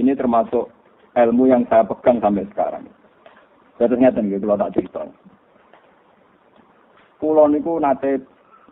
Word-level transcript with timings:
Ini 0.00 0.16
termasuk 0.16 0.72
ilmu 1.12 1.44
yang 1.52 1.68
saya 1.68 1.84
pegang 1.84 2.24
sampai 2.24 2.48
sekarang. 2.48 2.88
Saya 3.76 3.92
ternyata 3.92 4.24
nih, 4.24 4.40
kalau 4.40 4.56
tak 4.56 4.72
cerita. 4.72 5.04
Kulo 7.20 7.44
niku 7.52 7.76
nate 7.76 8.24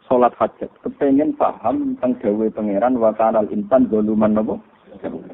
sholat 0.08 0.32
hajat, 0.40 0.72
kepengen 0.80 1.36
paham 1.36 2.00
tentang 2.00 2.16
gawe 2.16 2.46
pangeran 2.56 2.96
wa 2.96 3.12
kanal 3.12 3.44
insan 3.52 3.92
nopo. 3.92 4.56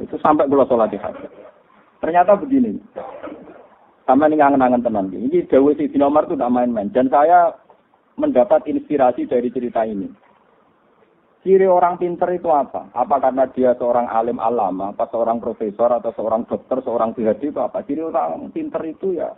Itu 0.02 0.18
sampai 0.18 0.50
kulo 0.50 0.66
sholat 0.66 0.90
hajat. 0.90 1.30
Ternyata 2.02 2.34
begini. 2.42 2.82
Sama 4.04 4.28
ini 4.28 4.36
ngangen-ngangen 4.36 4.84
tenan. 4.84 5.08
Ini 5.14 5.46
gawe 5.48 5.70
si 5.78 5.88
Umar 5.96 6.28
itu 6.28 6.36
tidak 6.36 6.52
main-main. 6.52 6.92
Dan 6.92 7.08
saya 7.08 7.56
mendapat 8.20 8.66
inspirasi 8.68 9.24
dari 9.24 9.48
cerita 9.48 9.86
ini. 9.88 10.10
Ciri 11.44 11.68
orang 11.68 12.00
pinter 12.00 12.32
itu 12.32 12.48
apa? 12.48 12.88
Apa 12.96 13.20
karena 13.20 13.44
dia 13.52 13.76
seorang 13.76 14.08
alim 14.08 14.40
alama, 14.40 14.96
apa 14.96 15.04
seorang 15.12 15.44
profesor, 15.44 15.92
atau 15.92 16.08
seorang 16.16 16.48
dokter, 16.48 16.80
seorang 16.80 17.12
PhD 17.12 17.52
itu 17.52 17.60
apa? 17.60 17.84
Ciri 17.84 18.00
orang 18.00 18.48
pinter 18.48 18.80
itu 18.88 19.12
ya 19.12 19.28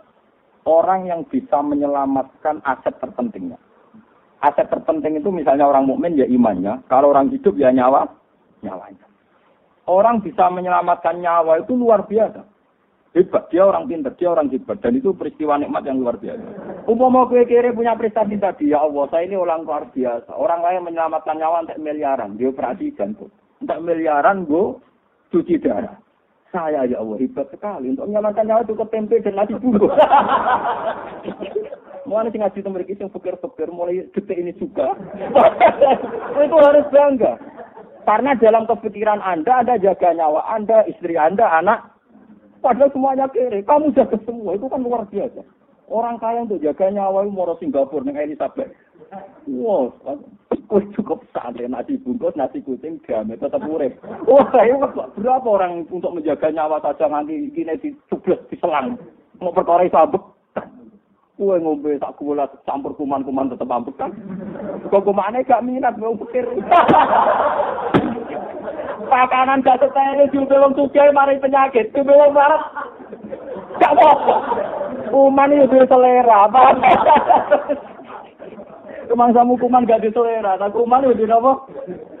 orang 0.67 1.07
yang 1.07 1.23
bisa 1.27 1.63
menyelamatkan 1.63 2.59
aset 2.63 2.95
terpentingnya. 2.99 3.59
Aset 4.43 4.71
terpenting 4.71 5.17
itu 5.17 5.31
misalnya 5.35 5.65
orang 5.65 5.83
mukmin 5.83 6.19
ya 6.19 6.27
imannya, 6.27 6.85
kalau 6.91 7.11
orang 7.11 7.27
hidup 7.27 7.59
ya 7.59 7.75
nyawa, 7.75 8.07
nyawanya. 8.61 9.07
Orang 9.87 10.19
bisa 10.19 10.51
menyelamatkan 10.51 11.23
nyawa 11.23 11.63
itu 11.63 11.73
luar 11.73 12.07
biasa. 12.07 12.43
Hebat, 13.15 13.49
dia 13.49 13.63
orang 13.63 13.87
pinter, 13.87 14.13
dia 14.19 14.29
orang 14.29 14.51
hebat. 14.51 14.77
Dan 14.83 14.99
itu 14.99 15.15
peristiwa 15.15 15.55
nikmat 15.57 15.87
yang 15.87 16.03
luar 16.03 16.19
biasa. 16.19 16.47
Umpama 16.85 17.25
kue 17.31 17.47
kiri 17.47 17.71
punya 17.71 17.95
prestasi 17.95 18.35
tadi, 18.35 18.75
ya 18.75 18.83
Allah, 18.83 19.07
saya 19.09 19.25
ini 19.25 19.39
orang 19.39 19.63
luar 19.63 19.89
biasa. 19.89 20.31
Orang 20.35 20.61
lain 20.61 20.85
menyelamatkan 20.85 21.39
nyawa 21.39 21.65
untuk 21.65 21.79
miliaran, 21.81 22.35
dia 22.35 22.51
operasi 22.51 22.93
jantung. 22.93 23.31
Untuk 23.63 23.79
miliaran, 23.81 24.45
gue 24.45 24.77
cuci 25.31 25.55
darah. 25.63 25.97
Saya 26.47 26.87
ya 26.87 27.03
Allah 27.03 27.19
hebat 27.19 27.51
sekali 27.51 27.91
untuk 27.91 28.07
menyelamatkan 28.07 28.47
nyawa 28.47 28.63
itu 28.63 28.75
tempe 28.87 29.19
dan 29.19 29.35
nasi 29.35 29.53
bungkus. 29.59 29.91
Mulai 32.07 32.31
sing 32.31 32.39
ngaji 32.39 32.59
mereka 32.71 33.03
yang 33.03 33.11
pikir-pikir 33.11 33.67
mulai 33.67 34.07
detik 34.15 34.39
ini 34.39 34.55
juga. 34.55 34.95
itu 36.39 36.55
harus 36.55 36.87
bangga. 36.87 37.35
Karena 38.07 38.31
dalam 38.39 38.63
kepikiran 38.63 39.19
Anda, 39.19 39.59
Anda 39.59 39.75
jaga 39.75 40.15
nyawa 40.15 40.47
Anda, 40.55 40.87
istri 40.87 41.19
Anda, 41.19 41.51
anak, 41.51 41.96
Padahal 42.67 42.91
semuanya 42.91 43.31
kere. 43.31 43.63
Kamu 43.63 43.95
jaga 43.95 44.19
semua. 44.27 44.59
Itu 44.59 44.67
kan 44.67 44.83
luar 44.83 45.07
biasa. 45.07 45.39
Orang 45.87 46.19
kaya 46.19 46.43
untuk 46.43 46.59
jaga 46.59 46.91
nyawa 46.91 47.23
itu 47.23 47.31
mau 47.31 47.55
Singapura 47.55 48.03
dengan 48.03 48.27
Elizabeth. 48.27 48.75
Wow, 49.47 49.95
kue 50.67 50.83
cukup 50.91 51.23
santai 51.31 51.71
nasi 51.71 51.95
bungkus, 51.95 52.35
nasi 52.35 52.59
kucing, 52.59 52.99
diambil 53.07 53.39
tetap 53.39 53.63
urip. 53.63 53.95
Wah, 54.27 54.51
ini 54.67 54.83
berapa 55.15 55.47
orang 55.47 55.87
untuk 55.87 56.11
menjaga 56.11 56.51
nyawa 56.51 56.83
saja 56.83 57.07
nanti 57.07 57.47
gini 57.55 57.71
di 57.79 57.95
selang. 58.59 58.99
Mau 59.39 59.55
perkara 59.55 59.87
sabuk. 59.87 60.35
Kue 61.39 61.55
ngombe 61.55 61.95
tak 62.01 62.19
gula 62.19 62.51
campur 62.67 62.91
kuman-kuman 62.99 63.47
tetap 63.47 63.71
ambek 63.71 63.95
kan. 63.95 64.11
Kok 64.91 65.05
kumane 65.07 65.45
gak 65.47 65.63
minat 65.63 65.95
mau 65.95 66.17
pikir. 66.19 66.43
Pakanan 69.07 69.63
gak 69.63 69.79
setene 69.79 70.27
diombe 70.29 70.55
wong 70.59 70.75
sugih 70.75 71.07
mari 71.15 71.39
penyakit, 71.39 71.95
diombe 71.95 72.11
wong 72.11 72.35
marah. 72.35 72.63
Gak 73.79 73.95
apa-apa. 73.95 74.35
Kuman 75.07 75.55
itu 75.55 75.79
selera, 75.87 76.51
paham? 76.51 76.77
Kemang 79.07 79.31
kuman 79.31 79.87
gak 79.87 80.03
di 80.03 80.11
selera, 80.11 80.59
tak 80.59 80.75
kuman 80.75 81.07
itu 81.07 81.23
apa? 81.31 81.51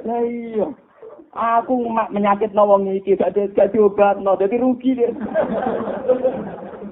Nah 0.07 0.21
iya. 0.23 0.67
Aku 1.37 1.85
menyakit 2.09 2.55
nawang 2.55 2.87
iki 2.87 3.19
gak 3.19 3.35
gak 3.53 3.75
diobat 3.75 4.23
no, 4.23 4.39
jadi 4.39 4.55
rugi 4.57 4.95
dia. 4.95 5.11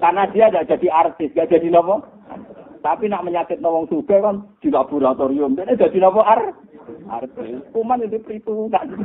Karena 0.03 0.27
dia 0.29 0.51
gak 0.51 0.67
jadi 0.75 0.87
artis, 0.91 1.31
gak 1.31 1.49
jadi 1.49 1.71
nopo. 1.71 2.03
Tapi 2.83 3.09
nak 3.09 3.25
menyakit 3.25 3.63
nawang 3.63 3.87
suka 3.89 4.21
kan 4.21 4.45
di 4.59 4.69
laboratorium, 4.69 5.55
jadi 5.55 5.79
jadi 5.79 5.97
nopo 6.03 6.21
ar. 6.21 6.64
Artis. 7.09 7.61
Kuman 7.71 8.05
itu 8.05 8.17
perhitungan. 8.21 8.85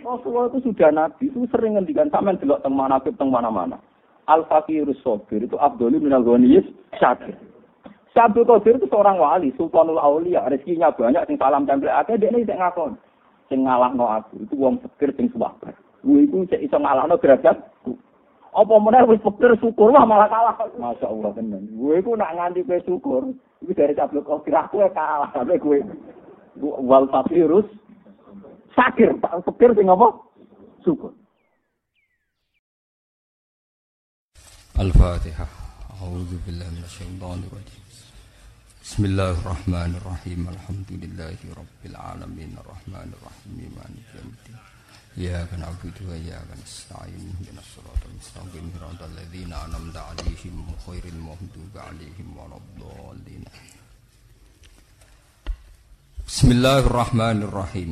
Rasulullah 0.00 0.48
itu 0.48 0.72
sudah 0.72 0.90
nabi, 0.90 1.28
itu 1.28 1.44
sering 1.52 1.76
ngendikan 1.76 2.08
sama 2.08 2.32
delok 2.32 2.64
teng 2.64 2.72
mana 2.72 2.96
teng 3.04 3.28
mana-mana. 3.28 3.76
Al 4.24 4.48
fakirus 4.48 4.96
sobir 5.04 5.44
itu 5.44 5.60
Abdul 5.60 6.00
minal 6.00 6.24
ghaniyis 6.24 6.64
syakir. 6.96 7.36
Syabdul 8.10 8.42
Qadir 8.42 8.82
itu 8.82 8.90
seorang 8.90 9.22
wali, 9.22 9.54
sultanul 9.54 10.02
aulia, 10.02 10.42
rezekinya 10.50 10.90
banyak, 10.90 11.30
sing 11.30 11.38
salam 11.38 11.62
tempel 11.62 11.94
akeh, 11.94 12.18
dia 12.18 12.34
ini 12.34 12.42
ngakon. 12.42 12.98
Sing 13.46 13.62
ngalahno 13.62 14.02
aku, 14.02 14.42
itu 14.42 14.54
wong 14.58 14.82
fakir 14.82 15.14
sing 15.14 15.30
suwabar. 15.30 15.74
Gue 16.02 16.26
itu 16.26 16.42
cek 16.50 16.58
iso 16.58 16.74
ngalahno 16.74 17.14
derajat. 17.22 17.54
Apa 18.50 18.74
meneh 18.82 19.06
wis 19.06 19.22
fakir 19.22 19.54
syukur 19.62 19.94
wah 19.94 20.02
malah 20.02 20.26
kalah. 20.26 20.58
Masya 20.74 21.06
Allah 21.06 21.30
tenan. 21.38 21.70
Gue 21.70 22.02
itu 22.02 22.10
nak 22.18 22.34
nganti 22.34 22.66
kowe 22.66 22.78
syukur, 22.82 23.22
Iku 23.70 23.78
dari 23.78 23.94
Abdul 23.94 24.26
Qadir 24.26 24.58
aku 24.58 24.82
kalah 24.90 25.30
sampai 25.30 25.54
gue 25.62 25.78
wal 26.58 27.06
fakirus 27.06 27.70
sakir, 28.74 29.14
tak 29.22 29.46
fakir 29.46 29.70
sing 29.78 29.86
apa? 29.86 30.10
Syukur. 30.82 31.14
Al-Fatihah. 34.74 35.46
A'udzu 36.02 36.34
billahi 36.42 36.82
minasyaitonir 36.82 37.46
rajim. 37.46 37.82
Bismillahirrahmanirrahim. 38.82 40.50
Alhamdulillahi 40.50 41.46
rabbil 41.54 41.94
alamin. 41.94 42.50
Arrahmanir 42.58 43.22
rahim. 43.22 43.70
Maliki 43.70 44.18
yaumiddin. 44.18 44.58
إياك 45.17 45.51
نعبد 45.61 45.97
وإياك 46.07 46.49
نستعين 46.59 47.23
اهدنا 47.31 47.61
الصراط 47.65 48.01
المستقيم 48.11 48.65
صراط 48.75 49.01
الذين 49.11 49.51
أنعمت 49.65 49.97
عليهم 50.09 50.55
غير 50.87 51.03
المغضوب 51.15 51.73
عليهم 51.87 52.27
ولا 52.39 52.57
الضالين 52.63 53.43
بسم 56.27 56.47
الله 56.51 56.79
الرحمن 56.79 57.37
الرحيم 57.47 57.91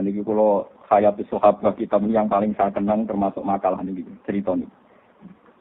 Ini 0.00 0.22
kalau 0.24 0.70
hayat 0.88 1.18
sahabat 1.28 1.76
kita 1.76 2.00
yang 2.08 2.30
paling 2.30 2.56
saya 2.56 2.72
kenang 2.72 3.04
termasuk 3.04 3.44
makalah 3.44 3.84
ini 3.84 4.06
cerita 4.24 4.56
ini. 4.56 4.64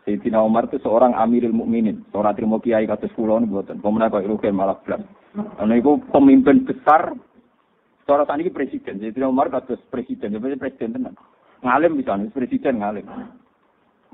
Sayyidina 0.08 0.40
Umar 0.42 0.72
itu 0.72 0.80
seorang 0.80 1.12
Amirul 1.18 1.52
Mukminin, 1.52 2.08
seorang 2.14 2.38
terima 2.38 2.62
kiai 2.64 2.88
kados 2.88 3.12
kula 3.14 3.42
niku 3.42 3.60
mboten. 3.60 3.84
Pemenang 3.84 4.10
kok 4.10 4.26
rugen 4.26 4.56
malah 4.56 4.80
blas. 4.86 5.02
Ana 5.60 5.76
iku 5.76 6.00
pemimpin 6.14 6.64
besar 6.64 7.14
Cara 8.05 8.29
tadi 8.29 8.53
presiden, 8.53 9.01
jadi 9.01 9.25
Umar 9.25 9.49
kados 9.49 9.81
presiden, 9.89 10.37
jadi 10.37 10.61
presiden 10.61 10.93
tenan. 10.93 11.17
Ngalim 11.65 11.97
bisa, 11.97 12.21
presiden 12.37 12.85
ngalim. 12.85 13.09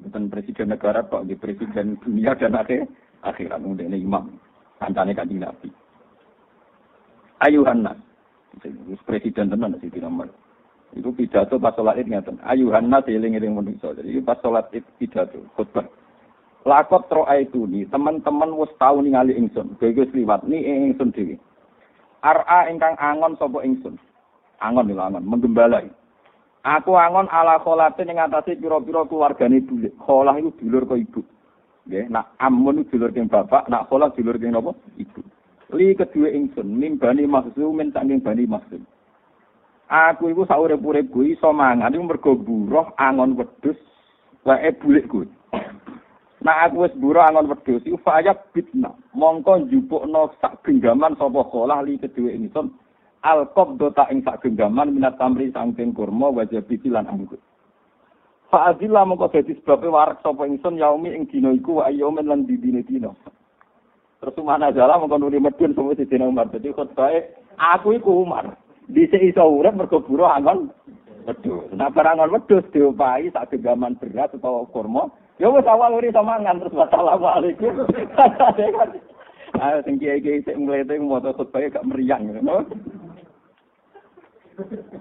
Bukan 0.01 0.31
presiden 0.31 0.71
negara 0.71 1.03
kok, 1.03 1.27
di 1.27 1.35
presiden 1.35 1.99
dunia 1.99 2.39
dan 2.39 2.55
akhir 2.55 2.87
akhirat. 3.27 3.59
Ini 3.59 3.99
imam, 3.99 4.31
kancane 4.79 5.11
kanjeng 5.13 5.43
Nabi. 5.43 5.69
Ayuhan 7.43 7.83
presiden 9.03 9.51
tenan 9.51 9.75
sih 9.83 9.91
Umar. 10.07 10.31
Itu 10.95 11.15
pidato 11.15 11.59
pas 11.59 11.75
sholat 11.75 11.99
id 12.03 12.11
ngaten. 12.11 12.43
Ayuhan 12.43 12.91
nas 12.91 13.07
eling-eling 13.07 13.55
manusa. 13.55 13.95
Jadi 13.95 14.23
pas 14.23 14.39
sholat 14.43 14.71
id 14.75 14.83
pidato, 14.99 15.39
khutbah. 15.55 15.87
Lakot 16.67 17.09
tro 17.09 17.25
itu 17.31 17.65
nih, 17.65 17.89
teman-teman 17.89 18.53
wis 18.59 18.69
tau 18.77 19.01
ningali 19.01 19.33
ingsun. 19.33 19.81
Gue 19.81 19.97
liwat 19.97 20.45
nih 20.45 20.93
ingsun 20.93 21.15
dhewe. 21.15 21.41
Ar'a 22.21 22.69
ingkang 22.69 22.97
angon 23.01 23.37
sapa 23.41 23.65
ingsun. 23.65 23.97
Angon 24.61 24.93
lho 24.93 25.01
angon, 25.01 25.25
menggembalai. 25.25 25.89
Aku 26.61 26.93
angon 26.93 27.25
ala 27.33 27.57
kholatin 27.65 28.13
ing 28.13 28.21
atase 28.21 28.61
pira-pira 28.61 29.09
keluargane 29.09 29.65
bulik. 29.65 29.97
Kholah 29.97 30.37
iku 30.37 30.53
dulur 30.61 30.85
kok 30.85 31.01
ibu. 31.01 31.21
Nggih, 31.89 32.13
nak 32.13 32.37
amun 32.37 32.85
dulur 32.85 33.09
king 33.17 33.33
bapak, 33.33 33.65
nak 33.73 33.89
kholah 33.89 34.13
dulur 34.13 34.37
king 34.37 34.53
napa? 34.53 34.77
Ibu. 35.01 35.21
Li 35.73 35.97
kedua 35.97 36.29
ingsun, 36.29 36.77
nimbani 36.77 37.25
maksum 37.25 37.81
saking 37.81 38.21
bani 38.21 38.45
maksum. 38.45 38.85
Aku 39.91 40.31
iku 40.31 40.45
saurip-uripku 40.47 41.25
iso 41.25 41.51
mangan 41.51 41.97
iku 41.97 42.05
mergo 42.05 42.33
buruh 42.37 42.93
angon 43.01 43.35
wedhus 43.35 43.81
wae 44.45 44.71
bulik 44.77 45.09
kuwi. 45.09 45.27
Nah 46.41 46.65
aku 46.65 46.89
wis 46.89 46.95
buru 46.97 47.21
angon 47.21 47.53
wedhus 47.53 47.85
iku 47.85 48.01
fayak 48.01 48.49
bitna. 48.57 48.97
Mongko 49.13 49.69
njupukno 49.69 50.33
sak 50.41 50.65
genggaman 50.65 51.13
sapa 51.21 51.45
kolah 51.53 51.85
li 51.85 52.01
kedue 52.01 52.33
ingsun. 52.33 52.73
Alqab 53.21 53.77
dota 53.77 54.09
ing 54.09 54.25
sak 54.25 54.41
genggaman 54.41 54.97
minat 54.97 55.21
tamri 55.21 55.53
sangking 55.53 55.93
kurma 55.93 56.33
wajah 56.33 56.65
lan 56.89 57.05
anggur. 57.13 57.37
Fa 58.49 58.73
adilla 58.73 59.05
mongko 59.05 59.29
dadi 59.29 59.53
sebabe 59.61 59.93
warak 59.93 60.25
sapa 60.25 60.49
ingsun 60.49 60.81
yaumi 60.81 61.13
ing 61.13 61.29
dina 61.29 61.53
iku 61.53 61.85
wa 61.85 61.93
yaumen 61.93 62.25
lan 62.25 62.49
didine 62.49 62.81
dina. 62.89 63.13
Terus 64.25 64.41
mana 64.41 64.73
jala 64.73 64.97
mongko 64.97 65.21
nuli 65.21 65.45
medun 65.45 65.77
sapa 65.77 65.93
sidina 65.93 66.25
Umar. 66.25 66.49
Dadi 66.49 66.73
khotbahe 66.73 67.37
aku 67.61 68.01
iku 68.01 68.25
Umar. 68.25 68.57
Dhisik 68.89 69.21
iso 69.21 69.45
urip 69.45 69.77
mergo 69.77 70.01
buru 70.01 70.25
angon 70.25 70.73
wedhus. 71.29 71.69
Nah 71.77 71.93
barang 71.93 72.17
angon 72.17 72.33
wedhus 72.33 72.65
diopahi 72.73 73.29
sak 73.29 73.53
genggaman 73.53 74.01
beras 74.01 74.33
utawa 74.33 74.65
kurma 74.73 75.13
Ya 75.41 75.49
wis 75.49 75.65
awal 75.65 75.97
uri 75.97 76.13
mangan 76.13 76.61
terus 76.61 76.77
wassalamualaikum. 76.77 77.73
Ayo 79.65 79.79
sing 79.83 79.97
kiai-kiai 79.97 80.45
sing 80.45 80.69
mlete 80.69 81.01
maca 81.01 81.33
khutbah 81.33 81.65
gak 81.65 81.87
meriang 81.89 82.29
ngono. 82.29 82.69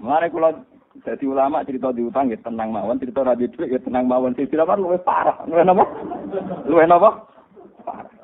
Mare 0.00 0.32
kula 0.32 0.56
jadi 1.04 1.24
ulama 1.28 1.62
cerita 1.62 1.92
diutang 1.92 2.32
ya 2.32 2.40
tenang 2.40 2.72
mawon, 2.72 2.98
cerita 2.98 3.20
ra 3.22 3.36
duit 3.36 3.52
ya 3.56 3.78
tenang 3.84 4.08
mawon. 4.08 4.32
Sing 4.32 4.48
dilamar 4.48 4.80
luwih 4.80 5.00
parah. 5.04 5.44
Luwih 5.44 5.62
napa? 5.62 5.84
Luwih 6.64 6.88
napa? 6.88 7.10
Parah. 7.84 8.20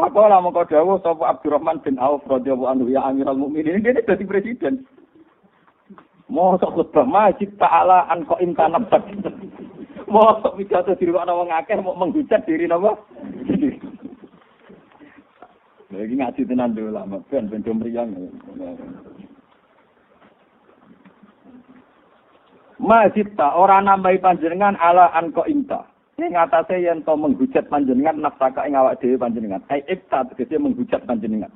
Fakola 0.00 0.40
mongko 0.40 0.64
dawuh 0.64 0.96
sapa 1.04 1.36
Abdurrahman 1.36 1.84
bin 1.84 2.00
Auf 2.00 2.24
radhiyallahu 2.24 2.72
anhu 2.72 2.88
ya 2.88 3.04
Amirul 3.04 3.36
Mukminin 3.36 3.84
ini 3.84 4.00
dadi 4.00 4.24
presiden. 4.24 4.88
Mosok 6.32 6.72
khutbah 6.72 7.04
majid 7.04 7.52
ta'ala 7.60 8.08
an 8.08 8.24
kok 8.24 8.40
imtanabat. 8.40 9.02
Mosok 10.10 10.58
pidato 10.58 10.90
di 10.98 11.06
rumah 11.06 11.22
wong 11.30 11.54
akeh 11.54 11.78
mau 11.78 11.94
menghujat 11.94 12.42
diri 12.42 12.66
napa? 12.66 12.98
Lagi 15.94 16.14
ngaji 16.18 16.40
tenan 16.50 16.74
dulu 16.74 16.90
lama, 16.90 17.22
ben 17.30 17.46
ben 17.46 17.62
mriyang. 17.62 18.10
Majid 22.82 23.38
ta 23.38 23.54
ora 23.54 23.78
nambahi 23.78 24.18
panjenengan 24.18 24.74
ala 24.82 25.14
an 25.14 25.30
kok 25.30 25.46
imta. 25.46 25.86
Ing 26.18 26.34
atase 26.34 26.82
yen 26.82 27.06
to 27.06 27.14
menghujat 27.14 27.70
panjenengan 27.70 28.18
nafsaka 28.18 28.66
ing 28.66 28.74
awak 28.74 28.98
dhewe 28.98 29.14
panjenengan. 29.14 29.62
Ai 29.70 29.86
ikta 29.86 30.26
tegese 30.26 30.58
menghujat 30.58 31.06
panjenengan. 31.06 31.54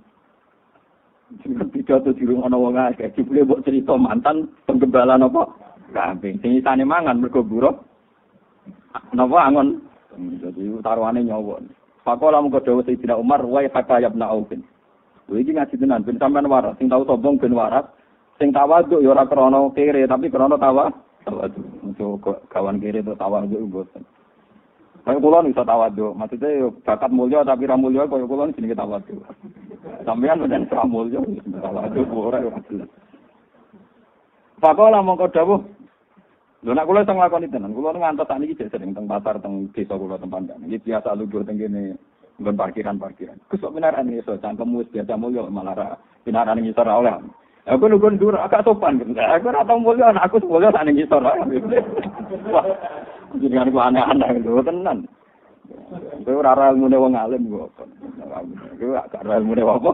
Sing 1.43 1.59
pidato 1.75 2.15
di 2.15 2.23
rumah 2.23 2.47
ana 2.47 2.56
wong 2.59 2.79
akeh, 2.79 3.11
jebule 3.19 3.43
mbok 3.43 3.67
cerita 3.67 3.99
mantan 3.99 4.47
penggembala 4.62 5.19
napa? 5.19 5.51
Kambing. 5.91 6.39
Sing 6.39 6.55
isane 6.55 6.87
mangan 6.87 7.19
mergo. 7.19 7.43
Napa 8.94 9.38
angon? 9.50 9.82
Jadi 10.14 10.70
taruhane 10.82 11.26
nyawa. 11.26 11.58
Pakola 12.06 12.38
mung 12.38 12.52
dawuh 12.52 12.85
Sayyidina 12.85 13.19
Umar 13.19 13.43
wa 13.43 13.64
kata 13.64 13.99
ya 13.99 14.12
ibn 14.12 14.23
Aufin. 14.23 14.62
Lha 15.25 15.41
iki 15.41 15.56
ngaji 15.56 15.75
tenan 15.81 16.05
ben 16.05 16.20
sampean 16.20 16.46
waras, 16.52 16.76
sing 16.76 16.87
tau 16.93 17.00
sombong 17.08 17.41
ben 17.41 17.56
waras, 17.56 17.88
sing 18.37 18.52
tawaduk 18.52 19.00
ya 19.00 19.17
ora 19.17 19.25
krana 19.25 19.73
kere 19.73 20.05
tapi 20.05 20.29
krana 20.29 20.61
tawa 20.61 20.93
tawaduk. 21.25 21.64
Untuk 21.81 22.20
kawan 22.52 22.76
kere 22.76 23.00
itu 23.00 23.17
tawaduk 23.17 23.56
mboten. 23.56 24.05
Kaya 25.05 25.17
kula 25.17 25.49
iso 25.49 25.64
tawaduk, 25.64 26.12
maksudnya 26.12 26.49
yo 26.61 26.76
bakat 26.85 27.08
mulya 27.08 27.41
tapi 27.41 27.64
ra 27.64 27.76
mulya 27.81 28.05
kaya 28.05 28.29
kula 28.29 28.52
jenenge 28.52 28.76
tawaduk. 28.76 29.25
Sampeyan 30.05 30.44
menen 30.44 30.69
ra 30.69 30.85
mulya 30.85 31.25
tawaduk 31.56 32.12
ora 32.12 32.44
ora 32.44 32.61
jelas. 32.69 32.88
Pakola 34.61 35.00
mongko 35.00 35.32
dawuh 35.32 35.61
Lho 36.64 36.72
nek 36.72 36.88
kula 36.88 37.05
teng 37.05 37.20
lakoni 37.20 37.52
tenan, 37.52 37.76
kula 37.76 37.93
ngantos 37.93 38.25
sak 38.25 38.40
niki 38.40 38.56
sering 38.56 38.96
teng 38.96 39.05
pasar 39.05 39.37
teng 39.37 39.69
desa 39.76 40.00
kula 40.00 40.16
teng 40.16 40.32
Pandang. 40.32 40.64
Iki 40.64 40.81
biasa 40.81 41.12
lugur 41.12 41.44
teng 41.44 41.61
kene 41.61 41.93
nggon 42.40 42.56
parkiran-parkiran. 42.56 43.37
Kus 43.52 43.61
kok 43.61 43.76
pinaran 43.76 44.08
iso 44.08 44.40
cangkemmu 44.40 44.81
wis 44.81 44.88
biasa 44.88 45.12
mulya 45.20 45.44
malah 45.52 45.76
ra 45.76 45.88
pinaran 46.25 46.64
ngisor 46.64 46.88
oleh. 46.88 47.20
Aku 47.69 47.84
lugur 47.84 48.16
ndur 48.16 48.40
agak 48.40 48.64
sopan 48.64 48.96
gitu. 48.96 49.12
Aku 49.12 49.52
ora 49.52 49.61
tau 49.69 49.76
aku 49.76 50.37
mulya 50.49 50.72
sak 50.72 50.88
ning 50.88 50.96
ngisor. 50.96 51.20
Wah, 52.55 52.64
jenengan 53.37 53.69
ku 53.69 53.78
aneh-aneh 53.84 54.40
lho 54.40 54.64
tenan. 54.64 55.05
Kowe 56.25 56.40
ora 56.40 56.56
ora 56.56 56.72
ilmune 56.72 56.96
wong 56.96 57.12
alim 57.12 57.44
kok. 57.52 57.76
Kowe 58.81 58.96
gak 58.96 59.20
ora 59.20 59.37
ilmune 59.37 59.60
apa? 59.69 59.93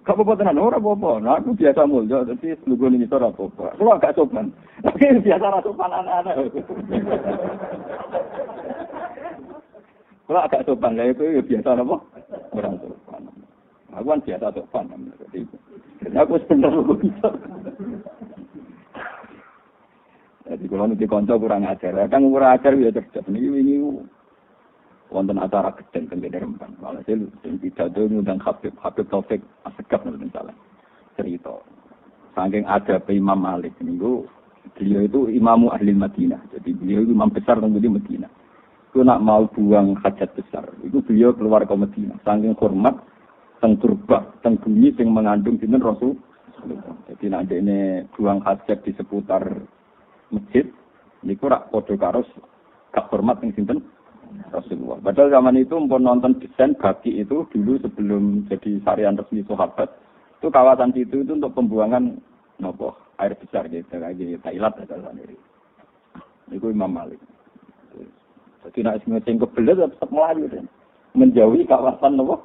Gak 0.00 0.16
apa-apa 0.16 0.32
tenan, 0.40 0.56
ora 0.56 0.80
apa-apa. 0.80 1.20
Nah, 1.20 1.36
aku 1.36 1.52
biasa 1.52 1.84
mulya, 1.84 2.24
dadi 2.24 2.56
lugu 2.64 2.88
ning 2.88 3.04
ngisor 3.04 3.20
apa-apa. 3.20 3.76
Kulo 3.76 3.90
agak 3.92 4.16
sopan. 4.16 4.48
Tapi 4.84 5.20
biasa 5.20 5.44
ra 5.44 5.60
sopan 5.60 5.92
anak-anak. 5.92 6.40
Kalau 10.24 10.40
agak 10.40 10.64
sopan, 10.64 10.96
lah 10.96 11.04
itu 11.04 11.20
ya 11.20 11.42
biasa 11.44 11.76
apa? 11.76 11.96
Orang 12.56 12.80
sopan. 12.80 13.22
Aku 13.92 14.08
kan 14.08 14.24
biasa 14.24 14.46
sopan. 14.56 14.88
Jadi, 15.28 15.44
aku 16.16 16.40
sebenarnya 16.48 16.96
bisa. 16.96 17.28
Jadi 20.50 20.66
kalau 20.66 20.90
nanti 20.90 21.06
konco 21.06 21.38
kurang 21.38 21.62
ajar, 21.62 21.94
kan 22.10 22.26
kurang 22.26 22.58
ajar 22.58 22.74
ya 22.74 22.90
cerdas. 22.90 23.22
Ini 23.30 23.62
ini 23.62 23.74
wonten 25.10 25.42
acara 25.42 25.74
gedeng 25.74 26.06
teng 26.06 26.22
Rempan. 26.22 26.70
Malah 26.78 27.02
saya 27.04 27.20
sing 27.42 27.58
pidato 27.58 28.06
ngundang 28.06 28.38
Habib 28.40 28.72
Habib 28.78 29.06
Taufik 29.10 29.42
Asegaf 29.66 30.06
misalnya 30.06 30.54
cerita. 31.18 31.58
Saking 32.32 32.64
ada 32.64 33.02
Imam 33.10 33.42
Malik 33.42 33.74
minggu 33.82 34.24
beliau 34.78 35.02
itu 35.04 35.20
imamu 35.34 35.74
ahli 35.74 35.92
Madinah. 35.92 36.40
Jadi 36.54 36.70
beliau 36.78 37.02
itu 37.02 37.12
imam 37.12 37.30
besar 37.34 37.58
teng 37.58 37.74
Madinah. 37.74 38.30
Itu 38.90 39.06
nak 39.06 39.22
mau 39.22 39.46
buang 39.50 39.98
hajat 40.02 40.30
besar. 40.34 40.66
Itu 40.86 41.02
beliau 41.02 41.34
keluar 41.34 41.66
ke 41.66 41.74
Madinah. 41.74 42.18
Saking 42.22 42.54
hormat 42.58 42.94
teng 43.58 43.76
turba, 43.82 44.30
teng 44.40 44.56
bumi 44.62 44.94
yang 44.94 45.10
mengandung 45.10 45.58
dinten 45.58 45.82
Rasul. 45.82 46.16
Jadi 47.08 47.26
nanti 47.32 47.56
ini 47.58 48.04
buang 48.14 48.40
hajat 48.46 48.84
di 48.86 48.92
seputar 48.94 49.42
masjid. 50.30 50.68
Ini 51.20 51.36
kurang 51.36 51.68
kode 51.68 52.00
karus 52.00 52.28
gak 52.90 53.06
hormat 53.12 53.38
yang 53.44 53.52
sinten 53.54 53.78
Rasulullah. 54.50 54.98
Padahal 55.02 55.30
zaman 55.30 55.58
itu 55.58 55.74
pun 55.74 56.02
nonton 56.02 56.38
desain 56.38 56.74
baki 56.78 57.22
itu 57.22 57.46
dulu 57.50 57.78
sebelum 57.82 58.46
jadi 58.46 58.82
syarian 58.82 59.18
resmi 59.18 59.42
sahabat. 59.46 59.90
Itu 60.40 60.48
kawasan 60.48 60.94
situ 60.96 61.22
itu 61.22 61.36
untuk 61.36 61.52
pembuangan 61.52 62.16
nopo 62.62 62.96
air 63.20 63.36
besar 63.36 63.68
gitu 63.68 63.84
kayak 63.92 64.16
gitu 64.16 64.40
Thailand 64.40 64.74
ada 64.80 64.96
sendiri. 64.96 65.36
Itu 66.50 66.72
Imam 66.72 66.90
Malik. 66.90 67.20
Jadi 68.60 68.78
nak 68.84 69.00
semua 69.04 69.24
ceng 69.24 69.40
kebelet 69.40 69.76
tetap 69.80 70.10
melayu 70.12 70.44
dan 70.48 70.64
menjauhi 71.16 71.64
kawasan 71.68 72.16
nopo. 72.16 72.40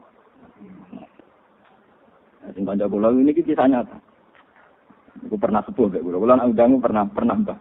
Nah, 2.46 2.52
sing 2.54 2.62
kanca 2.62 2.86
kula 2.86 3.10
ini 3.10 3.34
kisah 3.34 3.66
nyata. 3.66 3.98
Aku 5.26 5.36
pernah 5.40 5.66
sepuh 5.66 5.90
kayak 5.90 6.06
kula. 6.06 6.22
Kula 6.22 6.46
undang 6.46 6.78
pernah 6.78 7.04
pernah 7.10 7.36
mbak. 7.42 7.60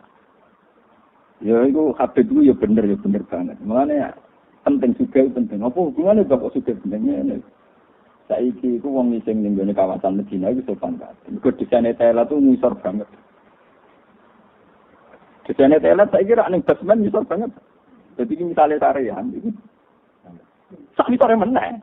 Ya 1.44 1.60
itu 1.68 1.92
Habib 2.00 2.24
itu 2.24 2.40
ya 2.48 2.54
bener 2.56 2.88
ya 2.88 2.96
bener 2.96 3.20
banget. 3.28 3.60
Makanya 3.60 4.16
penting 4.64 4.96
juga 4.96 5.28
penting. 5.28 5.60
Apa 5.60 5.76
hubungannya 5.76 6.24
bapak 6.24 6.56
sudah 6.56 6.72
pentingnya? 6.80 7.36
Saiki 8.24 8.80
itu 8.80 8.88
wong 8.88 9.12
ngising 9.12 9.44
ning 9.44 9.52
kawasan 9.76 10.16
Medina 10.16 10.48
itu 10.48 10.64
sopan 10.64 10.96
banget. 10.96 11.20
Iku 11.28 11.52
desainnya 11.60 11.92
Thailand 11.92 12.32
tuh 12.32 12.40
ngisor 12.40 12.72
banget. 12.80 13.08
Desainnya 15.44 15.76
Thailand 15.84 16.08
saya 16.08 16.24
kira 16.24 16.48
ning 16.48 16.64
basement 16.64 17.04
ngisor 17.04 17.28
banget. 17.28 17.52
Jadi 18.16 18.32
ini 18.40 18.56
misalnya 18.56 18.80
tarian 18.80 19.28
itu 19.36 19.52
sak 20.96 21.12
ngisore 21.12 21.36
meneh. 21.36 21.76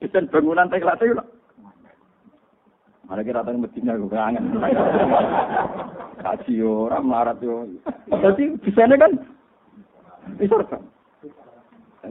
Desain 0.00 0.24
bangunan 0.32 0.72
Thailand 0.72 0.96
itu 1.04 1.20
Mana 3.12 3.28
kira 3.28 3.44
tadi 3.44 3.60
Medina 3.60 3.92
gue 4.00 4.08
kangen. 4.08 4.56
Kaji 6.24 6.54
orang 6.64 7.04
melarat 7.04 7.36
yo. 7.44 7.68
Jadi 8.08 8.56
desainnya 8.64 8.96
kan 8.96 9.12
ngisor 10.40 10.64
banget. 10.64 10.88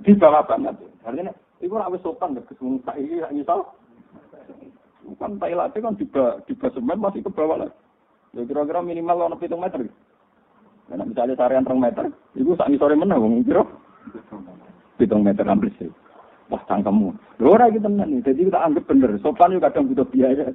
Di 0.05 0.13
bawah 0.13 0.45
banget. 0.45 0.77
Artinya 1.01 1.33
Iku 1.61 1.77
ora 1.77 1.93
wis 1.93 2.01
sopan 2.01 2.33
nek 2.33 2.49
kesung 2.49 2.81
tak 2.81 2.97
iki 2.97 3.21
rak 3.21 3.33
nyesal. 3.37 3.69
Kan 5.21 5.37
Thailand 5.37 5.69
kan 5.77 5.93
juga 5.93 6.41
di 6.49 6.57
basemen 6.57 6.97
masih 6.97 7.21
ke 7.21 7.29
bawah 7.29 7.61
lah. 7.61 7.71
Ya 8.33 8.41
kira-kira 8.49 8.81
minimal 8.81 9.29
ono 9.29 9.37
7 9.37 9.53
meter. 9.61 9.85
Nah, 10.89 11.05
misalnya 11.05 11.37
sarian 11.37 11.63
3 11.63 11.77
meter, 11.77 12.05
itu 12.35 12.51
sak 12.57 12.67
sore 12.75 12.97
meneh 12.97 13.15
wong 13.15 13.45
kira 13.45 13.61
7 14.97 15.05
meter 15.21 15.45
ambles. 15.45 15.77
Wah, 16.51 16.59
cangkemmu. 16.67 17.15
Ora 17.39 17.71
iki 17.71 17.79
tenan 17.79 18.19
Jadi 18.27 18.51
kita 18.51 18.59
anggap 18.59 18.83
bener. 18.91 19.15
Sopan 19.23 19.55
juga 19.55 19.71
kadang 19.71 19.87
butuh 19.87 20.03
biaya. 20.11 20.51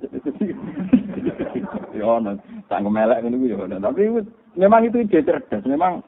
ya 1.96 2.04
ono, 2.04 2.36
cangkem 2.68 3.00
elek 3.00 3.24
ngono 3.24 3.36
ya 3.48 3.56
ono. 3.64 3.76
Tapi 3.80 4.02
memang 4.60 4.84
itu 4.84 5.00
ide 5.00 5.24
cerdas. 5.24 5.64
Memang 5.64 6.04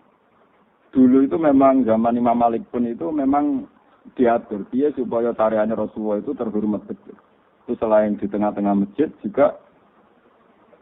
dulu 0.92 1.24
itu 1.24 1.40
memang 1.40 1.88
zaman 1.88 2.20
Imam 2.20 2.36
Malik 2.36 2.68
pun 2.68 2.84
itu 2.84 3.08
memang 3.08 3.64
diatur 4.12 4.68
dia 4.68 4.92
supaya 4.92 5.32
tariannya 5.32 5.72
Rasulullah 5.72 6.20
itu 6.20 6.36
terhormat 6.36 6.84
betul. 6.84 7.16
Itu 7.64 7.72
selain 7.80 8.20
di 8.20 8.28
tengah-tengah 8.28 8.84
masjid 8.84 9.08
juga 9.24 9.56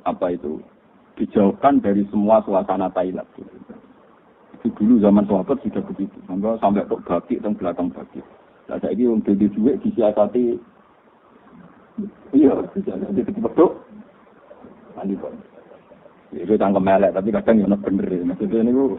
apa 0.07 0.35
itu 0.35 0.63
dijauhkan 1.19 1.83
dari 1.83 2.07
semua 2.11 2.43
suasana 2.43 2.91
Thailand. 2.91 3.27
Itu 4.59 4.67
dulu 4.75 5.03
zaman 5.03 5.27
sahabat 5.27 5.59
sudah 5.63 5.83
begitu. 5.95 6.19
Sampai 6.27 6.59
sampai 6.59 6.87
tok 6.87 7.03
baki 7.07 7.39
dan 7.43 7.55
belakang 7.59 7.91
baki. 7.91 8.23
Nah, 8.67 8.77
saya 8.83 8.99
ini 8.99 9.07
untuk 9.07 9.39
di 9.39 9.47
duit 9.55 9.79
disiasati 9.83 10.59
iya 12.35 12.55
disiasati 12.75 13.21
itu 13.23 13.41
betul. 13.41 13.79
Andi 14.99 15.15
pun. 15.15 15.35
Itu 16.35 16.59
tangkem 16.59 16.83
melek 16.83 17.15
tapi 17.15 17.31
kadang 17.31 17.63
yang 17.63 17.79
bener. 17.79 18.11
Maksudnya 18.27 18.67
ini 18.67 18.75
gue 18.75 18.99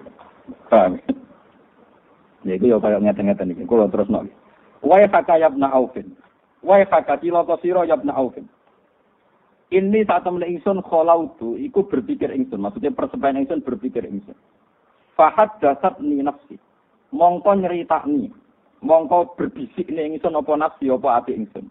Ya 2.47 2.53
itu 2.55 2.71
ya 2.71 2.79
kayak 2.79 3.03
ngeten-ngeten 3.03 3.51
iki. 3.51 3.67
Kulo 3.67 3.91
terus 3.91 4.07
nok. 4.07 4.31
Wa 4.79 5.03
haka 5.03 5.35
yabna 5.35 5.67
aufin. 5.75 6.15
Wa 6.63 6.79
haka 6.79 7.19
tilaka 7.19 7.59
sira 7.59 7.83
yabna 7.83 8.15
aufin. 8.15 8.47
Ini 9.67 10.07
saat 10.07 10.23
temen 10.23 10.47
ingsun 10.47 10.79
kholautu, 10.79 11.59
iku 11.59 11.83
berpikir 11.91 12.31
ingsun. 12.31 12.63
Maksudnya 12.63 12.95
persebayan 12.95 13.43
ingsun 13.43 13.59
berpikir 13.67 13.99
ingsun. 14.07 14.37
Fahad 15.19 15.59
dasat 15.59 15.99
ni 15.99 16.23
nafsi. 16.23 16.55
Mongko 17.11 17.51
nyeritakni. 17.51 18.31
Mongko 18.85 19.33
berbisik 19.33 19.89
ni 19.89 20.13
ingsun 20.13 20.37
apa 20.37 20.53
nafsi 20.53 20.85
apa 20.93 21.17
ati 21.17 21.33
ingsun. 21.33 21.65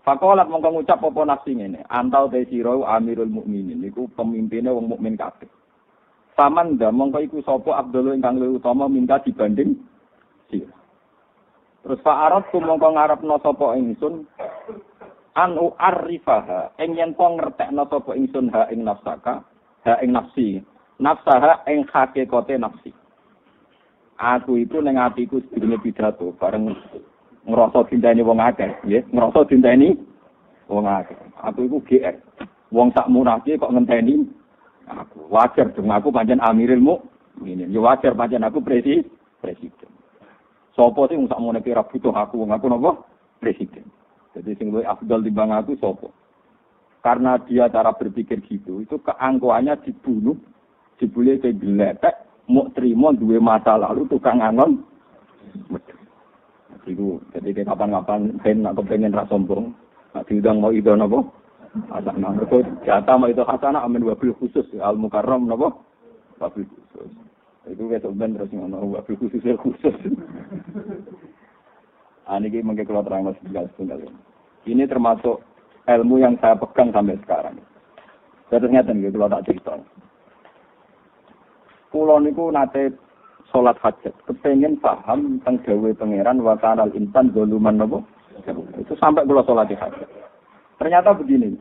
Fakolat 0.00 0.48
mongko 0.48 0.80
ngucap 0.80 1.04
apa 1.04 1.20
nafsi 1.28 1.52
ngene, 1.52 1.84
antau 1.92 2.32
te 2.32 2.48
sira 2.48 2.72
amirul 2.96 3.28
mukminin 3.28 3.84
iku 3.84 4.08
pemimpinnya 4.16 4.72
wong 4.72 4.88
mukmin 4.88 5.20
kabeh. 5.20 5.44
Saman 6.32 6.80
nda 6.80 6.88
mongko 6.88 7.20
iku 7.20 7.44
sapa 7.44 7.76
Abdul 7.76 8.16
ingkang 8.16 8.40
luwih 8.40 8.56
utama 8.56 8.88
minta 8.88 9.20
dibanding 9.20 9.76
sira. 10.48 10.72
Terus 11.84 12.00
fa 12.00 12.30
arab 12.30 12.48
ku 12.48 12.56
mongko 12.62 12.96
ngarepno 12.96 13.36
sapa 13.44 13.76
ingsun 13.76 14.24
an 15.36 15.50
u'arrifaha 15.60 16.78
ing 16.80 16.96
yen 16.96 17.12
to 17.12 17.26
ngertekno 17.28 17.84
sapa 17.92 18.16
ingsun 18.16 18.48
ha 18.54 18.72
ing 18.72 18.88
nafsaka, 18.88 19.44
ha 19.84 19.94
ing 20.00 20.16
nafsi. 20.16 20.64
Nafsaha 20.98 21.68
ing 21.70 21.84
hakikate 21.86 22.56
nafsi. 22.56 22.90
Aku 24.18 24.58
itu 24.58 24.82
ning 24.82 24.98
atiku 24.98 25.38
sedurunge 25.38 25.78
pidato 25.78 26.34
bareng 26.42 26.74
ngerasa 27.46 27.86
dinteni 27.86 28.26
wong 28.26 28.42
akeh, 28.42 28.74
nggih, 28.82 29.06
ngerasa 29.14 29.46
dinteni 29.46 29.94
wong 30.66 30.90
akeh. 30.90 31.14
Aku 31.46 31.70
iku 31.70 31.78
GR. 31.86 32.18
Wong 32.74 32.90
sak 32.92 33.06
munake 33.08 33.54
kok 33.56 33.70
ngenteni 33.70 34.26
aku. 34.90 35.30
Wajar 35.30 35.70
dong 35.72 35.88
aku 35.94 36.10
pancen 36.10 36.42
amiril 36.42 36.82
mukminin. 36.82 37.70
Ya 37.70 37.80
wajar 37.80 38.12
pancen 38.18 38.42
aku 38.42 38.58
presi 38.58 39.06
presiden. 39.38 39.88
Sopo 40.74 41.06
sih 41.06 41.16
wong 41.16 41.30
sak 41.30 41.38
munake 41.38 41.70
ora 41.70 41.86
butuh 41.86 42.12
aku, 42.12 42.42
wong 42.42 42.50
aku 42.52 42.66
napa? 42.68 42.98
Presiden. 43.38 43.86
Jadi 44.34 44.58
sing 44.58 44.74
luwih 44.74 44.84
afdal 44.84 45.22
timbang 45.22 45.54
aku 45.54 45.78
sopo? 45.78 46.12
Karena 47.00 47.38
dia 47.46 47.70
cara 47.70 47.94
berpikir 47.94 48.42
gitu, 48.44 48.82
itu 48.82 48.98
keangkuhannya 49.00 49.78
dibunuh, 49.86 50.34
dibully 50.98 51.38
ke 51.38 51.54
geletek, 51.54 52.27
mau 52.48 52.66
terima 52.72 53.12
dua 53.12 53.38
masa 53.38 53.76
lalu 53.76 54.08
tukang 54.08 54.40
angon. 54.40 54.80
Iku, 56.88 57.20
jadi 57.36 57.68
kapan-kapan 57.68 58.32
ben 58.40 58.64
aku 58.64 58.80
pengen 58.88 59.12
rasa 59.12 59.36
sombong, 59.36 59.76
nak 60.16 60.24
diundang 60.24 60.56
mau 60.56 60.72
itu 60.72 60.88
nopo, 60.88 61.28
Hasanah, 61.92 62.32
mereka 62.32 62.64
jatah 62.88 63.16
mau 63.20 63.28
itu 63.28 63.44
hasanah 63.44 63.84
amin 63.84 64.08
wabil 64.08 64.32
khusus, 64.40 64.64
al 64.80 64.96
mukarram 64.96 65.44
nopo, 65.44 65.84
wabil 66.40 66.64
khusus. 66.64 67.12
Itu 67.68 67.92
kayak 67.92 68.08
sebenarnya 68.08 68.40
terus 68.40 68.50
ngono 68.56 68.88
wabil 68.96 69.20
khusus 69.20 69.44
ya 69.44 69.54
khusus. 69.60 69.96
Ah, 72.28 72.36
ini 72.36 72.60
mungkin 72.60 72.84
kalau 72.84 73.00
terang 73.00 73.24
setunggal 73.40 74.04
Ini 74.68 74.84
termasuk 74.84 75.40
ilmu 75.88 76.20
yang 76.20 76.36
saya 76.44 76.60
pegang 76.60 76.92
sampai 76.92 77.16
sekarang. 77.24 77.56
Saya 78.52 78.60
ternyata 78.60 78.92
kalau 78.92 79.32
tak 79.32 79.44
cerita. 79.48 79.80
Pulau 81.98 82.22
niku 82.22 82.46
nate 82.54 82.94
sholat 83.50 83.74
hajat, 83.82 84.14
kepengen 84.22 84.78
paham 84.78 85.42
tentang 85.42 85.66
gawe 85.66 85.90
pangeran 85.98 86.38
wa 86.46 86.54
kanal 86.54 86.86
insan 86.94 87.34
nopo. 87.34 88.06
Itu 88.78 88.94
sampai 89.02 89.26
kula 89.26 89.42
sholat 89.42 89.66
hajat. 89.66 90.06
Ternyata 90.78 91.10
begini. 91.18 91.58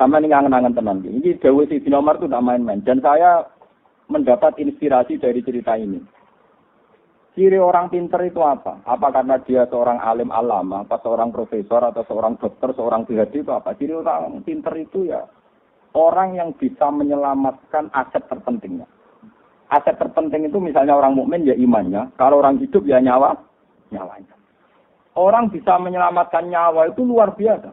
Sama 0.00 0.16
ini 0.16 0.32
ngangen-ngangen 0.32 0.72
tenan. 0.72 1.04
Ini 1.04 1.36
gawe 1.44 1.62
si 1.68 1.76
Umar 1.92 2.16
itu 2.16 2.24
tidak 2.24 2.40
main-main. 2.40 2.80
Dan 2.80 3.04
saya 3.04 3.44
mendapat 4.08 4.56
inspirasi 4.56 5.20
dari 5.20 5.44
cerita 5.44 5.76
ini. 5.76 6.00
Ciri 7.36 7.60
orang 7.60 7.92
pinter 7.92 8.24
itu 8.24 8.40
apa? 8.40 8.80
Apa 8.88 9.12
karena 9.12 9.36
dia 9.44 9.68
seorang 9.68 10.00
alim 10.00 10.32
alama, 10.32 10.88
apa 10.88 11.04
seorang 11.04 11.36
profesor, 11.36 11.84
atau 11.84 12.00
seorang 12.08 12.40
dokter, 12.40 12.72
seorang 12.72 13.04
PhD 13.04 13.44
itu 13.44 13.52
apa? 13.52 13.76
Ciri 13.76 13.92
orang 13.92 14.40
pinter 14.40 14.72
itu 14.80 15.12
ya 15.12 15.20
orang 15.92 16.40
yang 16.40 16.56
bisa 16.56 16.88
menyelamatkan 16.88 17.92
aset 17.92 18.24
terpentingnya 18.24 18.88
aset 19.72 19.96
terpenting 19.96 20.44
itu 20.44 20.60
misalnya 20.60 20.92
orang 20.92 21.16
mukmin 21.16 21.48
ya 21.48 21.56
imannya, 21.56 22.12
kalau 22.20 22.44
orang 22.44 22.60
hidup 22.60 22.84
ya 22.84 23.00
nyawa, 23.00 23.32
nyawanya. 23.88 24.36
Orang 25.16 25.48
bisa 25.48 25.80
menyelamatkan 25.80 26.52
nyawa 26.52 26.92
itu 26.92 27.00
luar 27.04 27.32
biasa. 27.32 27.72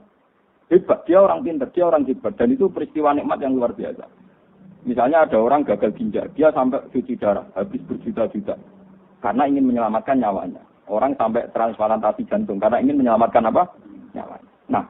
Hebat, 0.72 1.04
dia 1.04 1.20
orang 1.20 1.44
pintar, 1.44 1.68
dia 1.76 1.84
orang 1.84 2.06
hebat, 2.08 2.38
dan 2.40 2.54
itu 2.54 2.72
peristiwa 2.72 3.12
nikmat 3.12 3.42
yang 3.44 3.58
luar 3.58 3.76
biasa. 3.76 4.06
Misalnya 4.88 5.28
ada 5.28 5.36
orang 5.42 5.68
gagal 5.68 5.92
ginjal, 6.00 6.32
dia 6.38 6.54
sampai 6.56 6.86
cuci 6.94 7.20
darah, 7.20 7.44
habis 7.58 7.84
berjuta-juta, 7.84 8.56
karena 9.20 9.44
ingin 9.50 9.68
menyelamatkan 9.68 10.22
nyawanya. 10.22 10.64
Orang 10.88 11.18
sampai 11.20 11.50
transplantasi 11.52 12.24
jantung, 12.30 12.62
karena 12.62 12.80
ingin 12.80 13.02
menyelamatkan 13.02 13.50
apa? 13.50 13.76
Nyawanya. 14.14 14.50
Nah, 14.70 14.86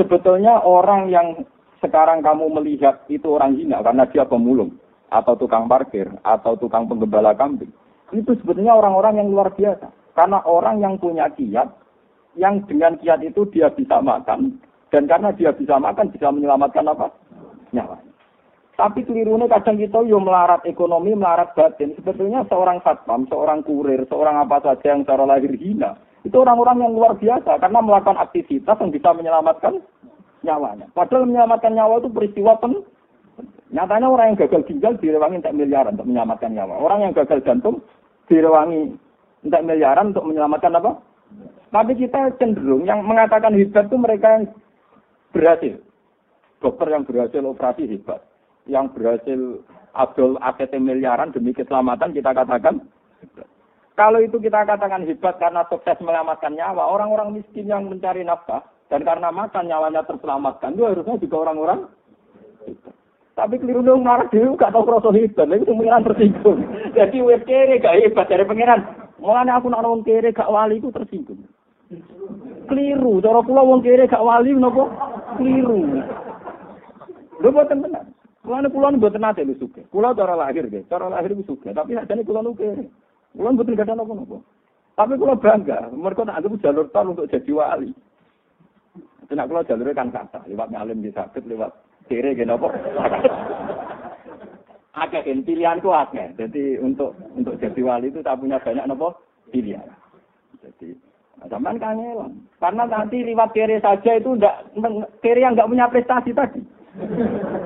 sebetulnya 0.00 0.64
orang 0.64 1.12
yang 1.12 1.44
sekarang 1.84 2.24
kamu 2.24 2.48
melihat 2.60 3.04
itu 3.08 3.24
orang 3.28 3.56
hina 3.56 3.80
karena 3.80 4.04
dia 4.08 4.24
pemulung 4.28 4.76
atau 5.10 5.34
tukang 5.34 5.66
parkir, 5.66 6.06
atau 6.22 6.54
tukang 6.56 6.86
penggembala 6.86 7.34
kambing. 7.34 7.70
Itu 8.14 8.34
sebetulnya 8.38 8.78
orang-orang 8.78 9.18
yang 9.22 9.28
luar 9.30 9.50
biasa. 9.54 9.90
Karena 10.14 10.42
orang 10.42 10.82
yang 10.82 10.98
punya 10.98 11.30
kiat, 11.34 11.70
yang 12.38 12.62
dengan 12.66 12.98
kiat 12.98 13.22
itu 13.22 13.46
dia 13.50 13.70
bisa 13.70 13.98
makan, 14.02 14.58
dan 14.90 15.06
karena 15.06 15.30
dia 15.34 15.54
bisa 15.54 15.78
makan, 15.78 16.10
bisa 16.10 16.30
menyelamatkan 16.30 16.86
apa? 16.86 17.10
Nyawa. 17.70 17.98
Tapi 18.74 19.04
kelirunya 19.04 19.44
kadang 19.44 19.76
kita 19.76 20.00
yo 20.08 20.16
melarat 20.24 20.64
ekonomi, 20.64 21.12
melarat 21.12 21.52
batin. 21.52 21.92
Sebetulnya 22.00 22.48
seorang 22.48 22.80
satpam, 22.80 23.28
seorang 23.28 23.60
kurir, 23.60 24.08
seorang 24.08 24.40
apa 24.40 24.56
saja 24.64 24.96
yang 24.96 25.04
secara 25.04 25.28
lahir 25.28 25.52
hina, 25.52 26.00
itu 26.24 26.32
orang-orang 26.32 26.88
yang 26.88 26.92
luar 26.96 27.12
biasa 27.20 27.60
karena 27.60 27.80
melakukan 27.84 28.16
aktivitas 28.16 28.80
yang 28.80 28.88
bisa 28.88 29.12
menyelamatkan 29.12 29.84
nyawanya. 30.40 30.88
Padahal 30.96 31.28
menyelamatkan 31.28 31.76
nyawa 31.76 32.00
itu 32.00 32.08
peristiwa 32.08 32.56
pen 32.56 32.80
Nyatanya 33.70 34.10
orang 34.10 34.26
yang 34.34 34.38
gagal 34.46 34.62
ginjal 34.66 34.98
direwangi 34.98 35.46
untuk 35.46 35.54
miliaran 35.54 35.94
untuk 35.94 36.08
menyelamatkan 36.10 36.50
nyawa. 36.50 36.74
Orang 36.82 37.06
yang 37.06 37.12
gagal 37.14 37.38
jantung 37.46 37.78
direwangi 38.26 38.98
untuk 39.46 39.62
miliaran 39.62 40.10
untuk 40.10 40.26
menyelamatkan 40.26 40.74
apa? 40.74 40.98
Tapi 41.70 41.92
kita 41.94 42.34
cenderung 42.42 42.82
yang 42.82 43.06
mengatakan 43.06 43.54
hebat 43.54 43.86
itu 43.86 43.94
mereka 43.94 44.26
yang 44.34 44.44
berhasil. 45.30 45.78
Dokter 46.58 46.86
yang 46.90 47.06
berhasil 47.06 47.42
operasi 47.46 47.86
hebat. 47.86 48.26
Yang 48.66 48.86
berhasil 48.98 49.40
abdul 49.94 50.34
AKT 50.42 50.74
miliaran 50.82 51.30
demi 51.30 51.54
keselamatan 51.54 52.10
kita 52.10 52.34
katakan. 52.34 52.82
Kalau 53.94 54.18
itu 54.18 54.42
kita 54.42 54.66
katakan 54.66 55.06
hebat 55.06 55.38
karena 55.38 55.62
sukses 55.70 55.94
menyelamatkan 56.02 56.58
nyawa, 56.58 56.90
orang-orang 56.90 57.38
miskin 57.38 57.70
yang 57.70 57.86
mencari 57.86 58.26
nafkah 58.26 58.66
dan 58.90 59.06
karena 59.06 59.30
makan 59.30 59.70
nyawanya 59.70 60.02
terselamatkan 60.02 60.74
itu 60.74 60.82
harusnya 60.82 61.22
juga 61.22 61.36
orang-orang 61.46 61.80
hebat. 62.66 62.99
Tapi 63.38 63.56
keliru 63.56 63.80
dong 63.80 64.04
marah 64.04 64.28
dulu 64.28 64.58
gak 64.58 64.74
tau 64.74 64.84
kroso 64.84 65.14
hebat, 65.14 65.48
lagi 65.48 65.64
pengiran 65.64 66.04
tersinggung. 66.04 66.60
Jadi 66.98 67.16
wes 67.24 67.42
kere 67.46 67.80
gak 67.80 67.96
hebat 68.02 68.26
dari 68.28 68.44
pengiran. 68.44 68.80
Mulanya 69.22 69.56
aku 69.56 69.70
nak 69.70 69.86
wong 69.86 70.02
kere 70.02 70.34
gak 70.34 70.50
wali 70.50 70.82
itu 70.82 70.92
tersinggung. 70.92 71.40
Keliru, 72.68 73.22
cara 73.22 73.40
kula 73.42 73.62
wong 73.64 73.80
kere 73.80 74.10
gak 74.10 74.22
wali 74.22 74.52
nopo? 74.52 74.90
Keliru. 75.38 76.04
Boten 77.40 77.80
tenan. 77.80 78.06
Kulane 78.40 78.68
kula 78.72 78.92
mboten 78.92 79.20
nate 79.20 79.44
lho. 79.44 79.68
Kula 79.92 80.16
cara 80.16 80.36
lahir 80.36 80.64
nggih, 80.64 80.88
cara 80.88 81.08
lahir 81.08 81.36
ku 81.36 81.44
suke, 81.44 81.72
tapi 81.72 81.96
sakjane 81.96 82.24
kula 82.24 82.40
nu 82.40 82.56
kere. 82.56 82.88
Kula 83.36 83.52
mboten 83.52 83.76
gadah 83.76 83.94
napa-napa. 83.96 84.40
Tapi 84.96 85.12
kula 85.16 85.36
bangga, 85.36 85.88
mereka 85.92 86.28
tak 86.28 86.36
anggap 86.40 86.60
jalur 86.60 86.86
tol 86.92 87.12
untuk 87.12 87.28
jadi 87.28 87.52
wali. 87.52 87.90
Tidak 89.28 89.46
kalau 89.46 89.62
jalurnya 89.62 89.94
kan 89.94 90.10
kata, 90.10 90.42
lewat 90.50 90.68
ngalim 90.74 91.06
di 91.06 91.14
sakit, 91.14 91.46
lewat 91.46 91.70
kiri 92.10 92.34
gini 92.34 92.50
apa? 92.50 92.66
Kan 95.10 95.46
pilihanku 95.46 95.88
akeh. 95.94 96.34
Jadi 96.34 96.82
untuk 96.82 97.14
untuk 97.38 97.54
jadi 97.62 97.80
wali 97.86 98.10
itu 98.10 98.20
tak 98.26 98.42
punya 98.42 98.58
banyak 98.58 98.84
nopo 98.90 99.14
pilihan. 99.54 99.86
Jadi 100.60 100.98
zaman 101.46 101.78
kangelan. 101.78 102.42
Karena 102.58 102.84
nanti 102.84 103.22
lewat 103.22 103.54
kiri 103.54 103.78
saja 103.78 104.18
itu 104.18 104.34
ndak 104.36 104.66
kiri 105.22 105.46
yang 105.46 105.54
nggak 105.54 105.70
punya 105.70 105.86
prestasi 105.88 106.34
tadi. 106.34 106.60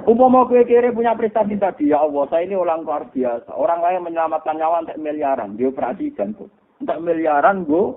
Umpama 0.05 0.45
kue 0.45 0.69
kiri 0.69 0.93
punya 0.93 1.17
prestasi 1.17 1.57
tadi, 1.57 1.89
ya 1.89 2.05
Allah, 2.05 2.29
saya 2.29 2.45
ini 2.45 2.61
orang 2.61 2.85
luar 2.85 3.09
biasa. 3.09 3.57
Orang 3.57 3.81
lain 3.81 4.05
menyelamatkan 4.05 4.61
nyawa 4.61 4.85
untuk 4.85 5.01
miliaran, 5.01 5.57
dia 5.57 5.73
operasi 5.73 6.13
jantung. 6.13 6.53
Untuk 6.77 7.01
miliaran, 7.01 7.65
gue 7.65 7.97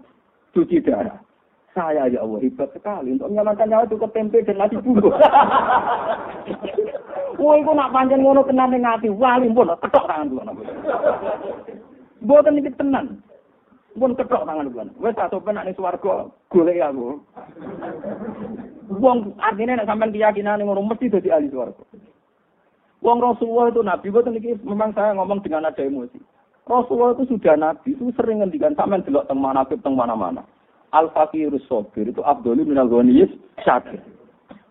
cuci 0.56 0.88
darah. 0.88 1.20
Saya 1.78 2.10
ya 2.10 2.26
Allah 2.26 2.42
hebat 2.42 2.74
sekali 2.74 3.14
untuk 3.14 3.30
menyelamatkan 3.30 3.70
nyawa 3.70 3.86
cukup 3.86 4.10
tempe 4.10 4.42
dan 4.42 4.58
nasi 4.58 4.82
bumbu. 4.82 5.14
Woi, 7.38 7.62
kok 7.62 7.78
nak 7.78 7.94
panjang 7.94 8.26
ngono 8.26 8.42
tenan 8.50 8.74
ning 8.74 8.82
ati 8.82 9.14
wali 9.14 9.46
pun 9.54 9.70
ketok 9.78 10.10
tangan 10.10 10.34
kula. 10.34 10.58
Mboten 12.26 12.58
iki 12.58 12.74
tenan. 12.74 13.22
Pun 13.94 14.18
ketok 14.18 14.50
tangan 14.50 14.74
kula. 14.74 14.90
Wis 14.98 15.14
tak 15.14 15.30
sopan 15.30 15.62
ning 15.62 15.78
swarga 15.78 16.34
golek 16.50 16.82
aku. 16.82 17.22
Wong 18.98 19.38
artinya 19.38 19.78
nek 19.78 19.86
sampean 19.86 20.10
keyakinan 20.10 20.66
ngono 20.66 20.82
mesti 20.82 21.14
dadi 21.14 21.30
ahli 21.30 21.54
swarga. 21.54 21.86
Wong 23.06 23.22
Rasulullah 23.22 23.70
itu 23.70 23.86
nabi, 23.86 24.10
boten 24.10 24.34
iki 24.34 24.58
memang 24.66 24.98
saya 24.98 25.14
ngomong 25.14 25.46
dengan 25.46 25.70
ada 25.70 25.86
emosi. 25.86 26.18
Rasulullah 26.66 27.14
itu 27.14 27.38
sudah 27.38 27.54
nabi, 27.54 27.94
itu 27.94 28.10
sering 28.18 28.42
ngendikan 28.42 28.74
sampean 28.74 29.06
delok 29.06 29.30
teng 29.30 29.38
mana 29.38 29.62
teng 29.62 29.94
mana-mana. 29.94 30.42
Al-Fakirus 30.96 31.64
Sobir 31.68 32.08
itu 32.08 32.24
Abdul 32.24 32.64
Minal 32.64 32.88
Ghaniyis 32.88 33.32
Syakir. 33.64 34.00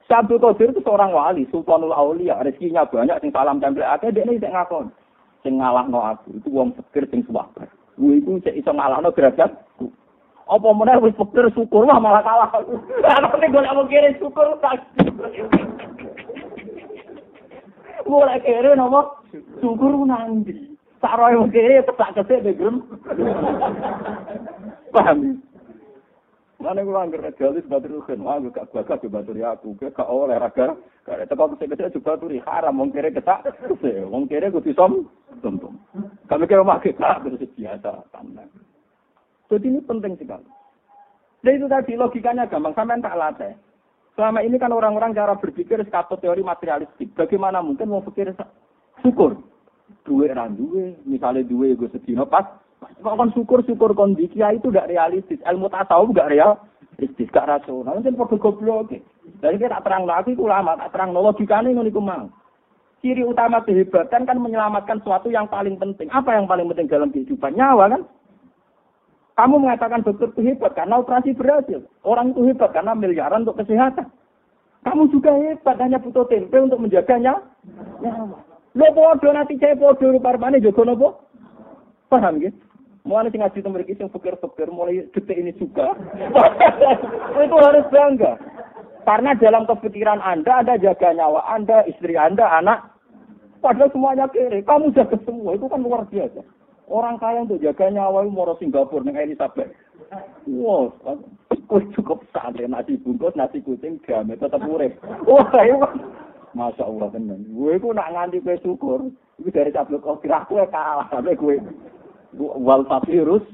Syabdul 0.07 0.39
Qadir 0.39 0.71
itu 0.71 0.79
seorang 0.87 1.11
wali, 1.11 1.51
Sultanul 1.51 1.91
Aulia, 1.91 2.39
rezekinya 2.39 2.87
banyak, 2.87 3.19
sing 3.19 3.35
salam 3.35 3.59
tempel 3.59 3.83
akeh, 3.83 4.15
dia 4.15 4.23
ini 4.23 4.39
ngakon. 4.39 4.87
Sing 5.43 5.59
ngalahno 5.59 5.99
aku, 5.99 6.39
itu 6.39 6.47
wong 6.55 6.79
fakir 6.79 7.11
sing 7.11 7.27
suwabar. 7.27 7.67
Gue 7.99 8.23
itu 8.23 8.39
cek 8.47 8.55
iso 8.55 8.71
ngalahno 8.71 9.11
derajat. 9.11 9.51
Apa 10.47 10.69
meneh 10.71 10.95
wis 11.03 11.19
pikir 11.19 11.51
syukur 11.59 11.91
wah 11.91 11.99
malah 11.99 12.23
kalah. 12.23 12.47
Ana 13.19 13.35
nek 13.35 13.51
golek 13.51 13.75
wong 13.75 13.91
kere 13.91 14.15
syukur 14.23 14.47
tak. 14.63 14.79
Golek 18.07 18.47
kere 18.47 18.79
nopo? 18.79 19.27
Syukur 19.59 19.91
nanti. 20.07 20.71
Saroe 21.03 21.35
wong 21.35 21.51
kere 21.51 21.83
tetak 21.83 22.15
kesek 22.15 22.47
begrem. 22.47 22.79
Paham? 24.95 25.43
Mana 26.67 26.83
gue 26.83 26.99
angker 26.99 27.23
galis 27.39 27.63
batur 27.71 28.03
kan, 28.03 28.19
wah 28.27 28.43
gue 28.43 28.51
gak 28.51 28.75
bakat 28.75 28.99
ke 28.99 29.07
batur 29.07 29.39
aku, 29.39 29.79
gue 29.79 29.95
gak 29.95 30.11
oleh 30.11 30.35
raga, 30.35 30.75
gak 31.07 31.23
ada 31.23 31.35
kau 31.39 31.55
kesek 31.55 31.71
kesek 31.71 31.95
juga 31.95 32.19
baturi 32.19 32.43
haram, 32.43 32.83
wong 32.83 32.91
kere 32.91 33.15
ketak, 33.15 33.47
kesek, 33.71 34.03
wong 34.11 34.27
kere 34.27 34.51
gue 34.51 34.67
tisom, 34.67 35.07
tum 35.47 35.63
Kami 36.27 36.45
kira 36.51 36.67
mah 36.67 36.83
kita 36.83 37.23
terus 37.23 37.39
biasa. 37.55 38.03
Jadi 39.47 39.67
ini 39.71 39.79
penting 39.79 40.19
sekali. 40.19 40.51
Dan 41.47 41.55
itu 41.55 41.71
tadi 41.71 41.95
logikanya 41.95 42.51
gampang, 42.51 42.75
sampai 42.75 42.99
tak 42.99 43.15
latih. 43.15 43.55
Selama 44.19 44.43
ini 44.43 44.59
kan 44.59 44.75
orang-orang 44.75 45.15
cara 45.15 45.39
berpikir 45.39 45.79
skatut 45.87 46.19
teori 46.19 46.43
materialistik. 46.43 47.15
Bagaimana 47.15 47.63
mungkin 47.63 47.95
mau 47.95 48.03
pikir 48.03 48.35
syukur? 49.07 49.39
Duwe 50.03 50.35
ran 50.35 50.59
duwe, 50.59 50.99
misalnya 51.07 51.47
duwe 51.47 51.79
gue 51.79 51.87
sedih 51.95 52.19
pas 52.27 52.66
kan 52.81 53.31
syukur-syukur 53.33 53.95
kondisi 53.95 54.37
itu 54.37 54.67
gak 54.69 54.91
realistis. 54.91 55.41
Ilmu 55.47 55.71
tasawuf 55.71 56.13
gak 56.13 56.33
realistis, 56.33 57.31
gak 57.31 57.47
rasional. 57.47 58.01
Mungkin 58.01 58.19
perlu 58.19 58.37
goblok. 58.41 58.93
Jadi 59.43 59.57
kita 59.59 59.83
terang 59.83 60.07
lagi, 60.07 60.33
itu 60.33 60.47
lama, 60.47 60.79
tak 60.79 60.95
terang 60.95 61.11
logikanya 61.13 61.71
ini 61.71 61.91
mau. 61.93 62.31
Ciri 63.05 63.23
utama 63.23 63.61
kehebatan 63.63 64.25
kan 64.25 64.39
menyelamatkan 64.41 65.05
sesuatu 65.05 65.29
yang 65.29 65.47
paling 65.47 65.77
penting. 65.77 66.09
Apa 66.09 66.35
yang 66.35 66.49
paling 66.49 66.67
penting 66.73 66.89
dalam 66.89 67.13
kehidupan? 67.13 67.53
Nyawa 67.55 67.93
kan? 67.93 68.03
Kamu 69.37 69.61
mengatakan 69.61 70.01
dokter 70.01 70.33
itu 70.33 70.41
hebat 70.49 70.73
karena 70.73 70.97
operasi 70.97 71.37
berhasil. 71.37 71.85
Orang 72.01 72.33
itu 72.33 72.49
hebat 72.49 72.73
karena 72.73 72.97
miliaran 72.97 73.45
untuk 73.45 73.61
kesehatan. 73.61 74.09
Kamu 74.81 75.13
juga 75.13 75.37
hebat, 75.37 75.77
hanya 75.77 76.01
butuh 76.01 76.25
tempe 76.25 76.57
untuk 76.57 76.81
menjaganya. 76.81 77.37
Nyawa. 78.01 78.41
Lo 78.77 78.87
bodoh 78.97 79.33
nanti 79.33 79.61
saya 79.61 79.77
bodoh, 79.77 80.17
parmane 80.21 80.65
jogo 80.65 80.83
nopo. 80.89 81.09
Paham 82.09 82.41
gitu? 82.41 82.66
Mulai 83.07 83.31
sing 83.31 83.39
ngaji 83.39 83.63
temen 83.63 83.83
iki 83.87 83.95
sing 83.95 84.11
pikir-pikir 84.11 84.67
mulai 84.75 85.07
detik 85.15 85.39
ini 85.39 85.55
juga. 85.55 85.95
itu 87.47 87.57
harus 87.57 87.87
bangga. 87.95 88.35
Karena 89.07 89.39
dalam 89.39 89.63
kepikiran 89.71 90.19
Anda, 90.19 90.67
Anda 90.67 90.75
jaga 90.83 91.15
nyawa 91.15 91.47
Anda, 91.55 91.87
istri 91.87 92.19
Anda, 92.19 92.51
anak. 92.59 92.91
Padahal 93.63 93.95
semuanya 93.95 94.27
kiri. 94.35 94.67
Kamu 94.67 94.91
jaga 94.91 95.15
semua. 95.23 95.55
Itu 95.55 95.71
kan 95.71 95.87
luar 95.87 96.03
biasa. 96.11 96.43
Orang 96.91 97.23
kaya 97.23 97.47
untuk 97.47 97.63
jaga 97.63 97.95
nyawa 97.95 98.27
itu 98.27 98.35
mau 98.35 98.51
Singapura 98.59 99.07
dengan 99.07 99.27
Elizabeth. 99.27 99.71
Wow, 100.47 100.95
kue 101.67 101.83
cukup 101.99 102.23
santai 102.31 102.71
nasi 102.71 102.95
bungkus, 103.03 103.35
nasi 103.35 103.59
kucing, 103.59 103.99
gamet 104.07 104.39
tetap 104.39 104.63
urip. 104.63 104.95
Wah, 105.27 105.51
itu 105.67 105.83
Masya 106.55 106.87
Allah 106.87 107.11
tenan. 107.11 107.43
Gue 107.51 107.75
itu 107.75 107.91
nak 107.91 108.15
nganti 108.15 108.39
kue 108.39 108.55
syukur. 108.63 109.11
Itu 109.43 109.51
dari 109.51 109.75
tablet 109.75 109.99
kau 109.99 110.23
kira 110.23 110.47
kue 110.47 110.63
kalah 110.71 111.11
sampai 111.11 111.35
gue 111.35 111.59
wal 112.39 112.85
virus 113.09 113.45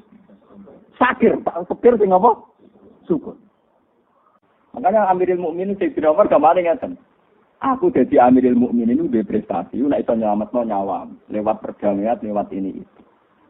sakir 0.98 1.38
tak 1.46 1.66
pikir 1.70 1.94
sing 1.98 2.10
apa? 2.12 2.38
Syukur. 3.06 3.34
Makanya 4.76 5.10
Amirul 5.10 5.42
Mukminin 5.42 5.76
sing 5.76 5.92
Umar 6.02 6.26
kemarin 6.30 6.66
ngeten 6.66 6.94
aku 7.62 7.94
jadi 7.94 8.26
Amirul 8.26 8.58
Mukminin 8.58 8.98
itu 8.98 9.06
udah 9.06 9.24
prestasi 9.24 9.78
nek 9.78 10.02
iso 10.02 10.12
nyelametno 10.18 10.60
nyawa. 10.66 11.06
Lewat 11.30 11.62
perdamaian 11.62 12.18
lewat 12.18 12.50
ini 12.50 12.82
itu. 12.82 13.00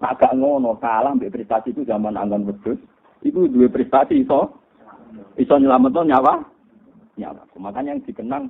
Nah 0.05 0.13
gak 0.19 0.37
ngono 0.37 0.77
kalah 0.79 1.17
mbek 1.17 1.33
prestasi 1.33 1.73
itu 1.73 1.89
zaman 1.89 2.15
anggan 2.15 2.45
wedhus. 2.45 2.79
Itu 3.25 3.49
dua 3.49 3.73
prestasi 3.73 4.23
iso 4.23 4.53
iso 5.41 5.55
nyelametno 5.57 6.05
nyawa 6.05 6.45
nyawa. 7.17 7.43
Makanya 7.57 7.97
yang 7.97 8.05
dikenang 8.05 8.45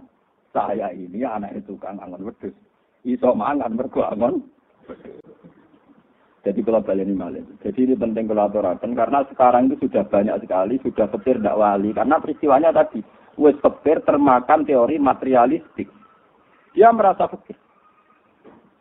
saya 0.52 0.90
ini 0.92 1.22
anak 1.22 1.54
itu 1.56 1.78
kan 1.78 2.02
anggon 2.02 2.26
wedhus. 2.26 2.54
Iso 3.06 3.30
mangan 3.32 3.78
mergo 3.78 4.02
anggon 4.02 4.42
jadi 6.42 6.58
kalau 6.66 6.82
balik 6.82 7.06
ini 7.06 7.14
malah. 7.14 7.46
Jadi 7.62 7.86
ini 7.86 7.94
penting 7.94 8.26
kalau 8.26 8.50
aturakan 8.50 8.98
karena 8.98 9.22
sekarang 9.30 9.70
itu 9.70 9.86
sudah 9.86 10.02
banyak 10.10 10.42
sekali 10.42 10.74
sudah 10.82 11.06
kepir 11.14 11.38
tidak 11.38 11.54
wali 11.54 11.94
karena 11.94 12.18
peristiwanya 12.18 12.74
tadi 12.74 12.98
wes 13.38 13.54
kepir 13.62 14.02
termakan 14.02 14.66
teori 14.66 14.98
materialistik. 14.98 15.86
Dia 16.74 16.90
merasa 16.90 17.30
fakir. 17.30 17.54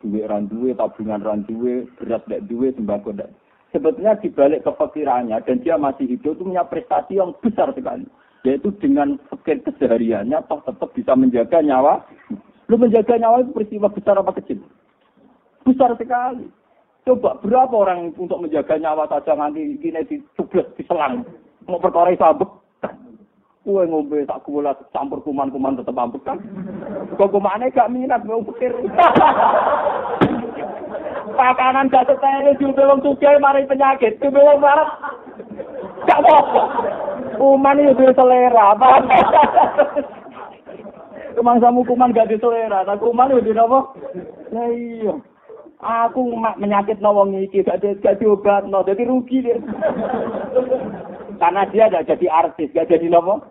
Duit 0.02 0.26
randuwe, 0.26 0.74
tabungan 0.74 1.22
randuwe, 1.22 1.86
beras 2.02 2.26
tidak 2.26 2.50
duwe, 2.50 2.74
sembako 2.74 3.14
tidak. 3.14 3.30
Sebetulnya 3.70 4.18
dibalik 4.18 4.66
kefakirannya 4.66 5.38
dan 5.46 5.62
dia 5.62 5.78
masih 5.78 6.10
hidup 6.10 6.34
itu 6.34 6.42
punya 6.42 6.66
prestasi 6.66 7.22
yang 7.22 7.38
besar 7.46 7.70
sekali. 7.78 8.10
Yaitu 8.42 8.74
dengan 8.82 9.22
fakir 9.30 9.62
kesehariannya 9.62 10.50
toh 10.50 10.66
tetap 10.66 10.90
bisa 10.98 11.14
menjaga 11.14 11.62
nyawa. 11.62 12.02
Lu 12.66 12.82
menjaga 12.82 13.22
nyawa 13.22 13.46
itu 13.46 13.54
peristiwa 13.54 13.94
besar 13.94 14.18
apa 14.18 14.34
kecil? 14.42 14.66
Besar 15.62 15.94
sekali. 16.02 16.50
Coba 17.02 17.34
berapa 17.42 17.74
orang 17.74 18.14
untuk 18.14 18.38
menjaga 18.38 18.78
nyawa 18.78 19.10
saja 19.10 19.34
nanti 19.34 19.74
gini 19.82 20.06
di 20.06 20.22
selang 20.86 21.26
Mau 21.66 21.82
perkara 21.82 22.14
sabuk. 22.18 22.62
Kue 23.62 23.86
ngombe 23.86 24.26
tak 24.26 24.42
kula 24.42 24.74
campur 24.90 25.22
kuman-kuman 25.22 25.78
tetep 25.78 25.94
ambek 25.94 26.26
kan. 26.26 26.42
Kok 27.14 27.30
kumane 27.30 27.70
gak 27.70 27.94
minat 27.94 28.26
mau 28.26 28.42
pikir. 28.42 28.74
Pakanan 31.38 31.94
gak 31.94 32.10
setene 32.10 32.58
diumbe 32.58 32.82
wong 32.82 33.06
sugih 33.06 33.38
mari 33.38 33.70
penyakit. 33.70 34.18
Diumbe 34.18 34.42
wong 34.42 34.66
marah. 34.66 34.90
Gak 36.10 36.26
apa 36.26 36.38
Kuman 37.38 37.78
itu 37.78 38.06
selera? 38.18 38.74
Kemang 41.38 41.58
samu 41.62 41.86
kuman 41.86 42.14
gak 42.18 42.34
di 42.34 42.42
selera, 42.42 42.82
tak 42.82 42.98
kuman 42.98 43.30
itu 43.38 43.54
apa? 43.54 43.80
Nah 44.50 44.68
iya. 44.74 45.14
Aku 45.82 46.38
menyakit 46.62 47.02
nawang 47.02 47.34
iki 47.34 47.66
gak 47.66 47.82
gak 48.06 48.22
diobat 48.22 48.70
no, 48.70 48.86
jadi 48.86 49.02
rugi 49.02 49.42
dia. 49.42 49.58
Karena 51.42 51.66
dia 51.74 51.90
gak 51.90 52.06
jadi 52.06 52.30
artis, 52.30 52.70
gak 52.70 52.86
jadi 52.86 53.10
nopo. 53.10 53.42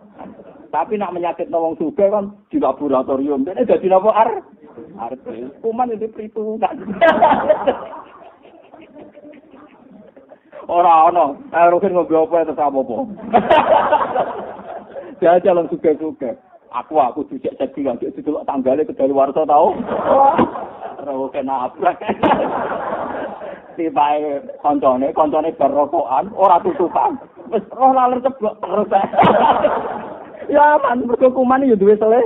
Tapi 0.71 0.95
nak 0.95 1.11
menyakit 1.11 1.51
nawang 1.51 1.75
suka 1.75 2.07
kan 2.07 2.31
di 2.47 2.55
laboratorium, 2.55 3.43
jadi 3.43 3.67
jadi 3.67 3.91
nopo 3.91 4.15
ar 4.15 4.47
artis. 4.95 5.51
Kuman 5.59 5.91
itu 5.91 6.07
perhitungan. 6.07 6.75
Ora 10.71 11.11
ono, 11.11 11.35
rugen 11.51 11.91
ngobrol 11.99 12.31
apa 12.31 12.47
itu 12.47 12.53
apa 12.55 12.79
apa. 12.79 12.95
Dia 15.19 15.43
jalan 15.43 15.67
suka-suka. 15.67 16.39
Aku 16.71 16.95
aku 16.95 17.27
dicek 17.27 17.59
cek 17.59 17.75
bilang 17.75 17.99
didelok 17.99 18.47
tanggale 18.47 18.87
ke 18.87 18.95
dari 18.95 19.11
warsa 19.11 19.43
tau. 19.43 19.75
Ora 21.01 21.33
kena 21.33 21.65
abrak. 21.65 21.97
Tibae 23.73 24.37
koncone, 24.61 25.09
koncone 25.17 25.49
berokokan, 25.57 26.29
ora 26.37 26.61
tutupan. 26.61 27.17
Wis 27.49 27.65
roh 27.73 27.89
laler 27.89 28.21
ceblok 28.21 28.61
terus. 28.61 28.93
ya 30.53 30.77
man, 30.77 31.09
mergo 31.09 31.33
kuman 31.33 31.65
ya 31.65 31.73
duwe 31.73 31.97
sele. 31.97 32.21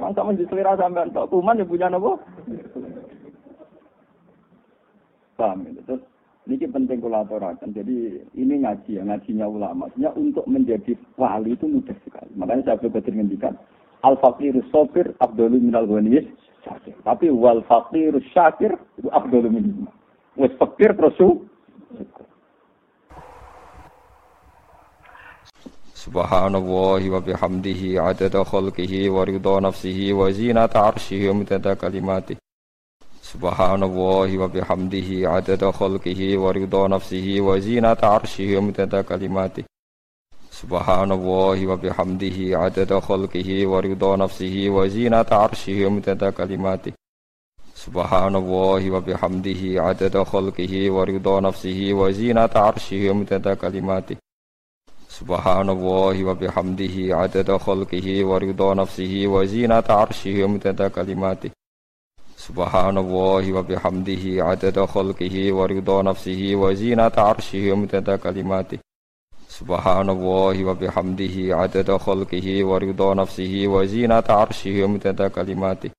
Mang 0.00 0.16
sama 0.16 0.32
di 0.32 0.48
selera 0.48 0.78
sampean 0.80 1.12
tok 1.12 1.28
kuman 1.28 1.60
ya 1.60 1.68
punya 1.68 1.92
napa? 1.92 2.16
Paham 5.36 5.68
itu. 5.68 5.84
Terus 5.84 6.02
ini 6.48 6.64
penting 6.64 6.98
kolaborasi. 7.04 7.68
Jadi 7.68 8.24
ini 8.32 8.64
ngaji 8.64 8.96
ya, 8.96 9.02
ngajinya 9.04 9.44
ulama. 9.44 9.86
Maksudnya 9.86 10.10
untuk 10.16 10.48
menjadi 10.48 10.96
wali 11.20 11.52
itu 11.52 11.68
mudah 11.68 11.96
sekali. 12.06 12.32
Makanya 12.38 12.72
saya 12.72 12.80
berpikir 12.80 13.12
ngendikan 13.12 13.60
al 14.02 14.16
fakirus 14.20 14.64
sopir 14.72 15.12
abdul 15.20 15.50
minal 15.50 15.86
ghaniyis 15.86 16.26
syakir. 16.64 16.94
Tapi 17.04 17.30
wal 17.30 17.64
fakirus 17.68 18.24
syakir 18.32 18.76
itu 18.98 19.08
abdul 19.12 19.48
min 19.50 19.86
Wes 20.38 20.54
fakir 20.56 20.94
terus 20.94 21.18
Subhanallah 25.92 27.02
wa 27.12 27.20
bihamdihi 27.20 28.00
adada 28.00 28.40
khalqihi 28.40 29.12
wa 29.12 29.20
ridha 29.20 29.60
nafsihi 29.60 30.16
wa 30.16 30.32
zinata 30.32 30.88
arshihi 30.88 31.28
wa 31.28 31.44
midada 31.44 31.76
kalimatihi 31.76 32.40
Subhanallah 33.20 34.30
wa 34.32 34.48
bihamdihi 34.48 35.28
adada 35.28 35.68
khalqihi 35.68 36.40
wa 36.40 36.56
ridha 36.56 36.88
nafsihi 36.88 37.44
wa 37.44 37.60
zinata 37.60 38.16
arshihi 38.16 38.56
Subhanallah 40.60 41.56
wa 41.56 41.76
bihamdihi 41.80 42.52
adada 42.52 43.00
khalqihi 43.00 43.64
wa 43.64 43.80
ridha 43.80 44.12
nafsihi 44.20 44.68
wa 44.68 44.84
zinata 44.84 45.40
arshihi 45.40 45.86
wa 45.88 45.90
midada 45.96 46.28
kalimati. 46.36 46.92
Subhanallah 47.72 48.82
wa 48.92 49.00
bihamdihi 49.00 49.80
adada 49.80 50.20
khalqihi 50.20 50.92
wa 50.92 51.06
ridha 51.08 51.40
nafsihi 51.40 51.96
wa 51.96 52.12
zinata 52.12 52.60
arshihi 52.68 53.08
wa 53.08 53.14
midada 53.14 53.56
kalimati. 53.56 54.18
Subhanallah 55.08 56.12
wa 56.28 56.36
bihamdihi 56.36 57.08
adada 57.08 57.56
khalqihi 57.56 58.20
wa 58.28 58.36
ridha 58.36 58.74
nafsihi 58.76 59.24
wa 59.32 59.46
zinata 59.48 59.96
arshihi 59.96 60.44
wa 60.44 60.48
midada 60.60 60.90
kalimati. 60.92 61.48
Subhanallah 62.36 63.48
wa 63.48 63.64
bihamdihi 63.64 64.44
adada 64.44 64.84
khalqihi 64.84 65.56
wa 65.56 65.64
ridha 65.64 66.04
nafsihi 66.04 66.52
wa 66.52 66.68
zinata 66.76 67.32
arshihi 67.32 67.72
wa 67.72 67.80
midada 67.80 68.20
kalimati 68.20 68.76
Subhanallah 69.60 70.56
wa 70.56 70.72
bihamdihi 70.72 71.52
adada 71.52 72.00
khalqihi 72.00 72.64
wa 72.64 72.80
ridha 72.80 73.12
nafsihi 73.12 73.68
wa 73.68 73.84
zinata 73.84 74.40
arshihi 74.40 74.80
wa 74.80 74.88
midada 74.88 75.28
kalimati 75.28 75.92